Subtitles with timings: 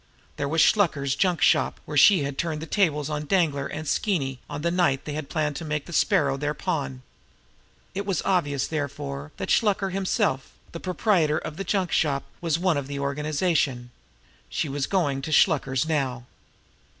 [0.37, 4.39] There was Shluker's junk shop where she had turned the tables on Danglar and Skeeny
[4.49, 7.03] on the night they had planned to make the Sparrow their pawn.
[7.93, 12.77] It was obvious, therefore, that Shluker himself, the proprietor of the junk shop, was one
[12.77, 13.91] of the organization.
[14.49, 16.25] She was going to Shluker's now.